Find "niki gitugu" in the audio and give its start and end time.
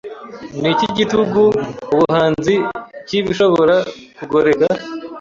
0.61-1.41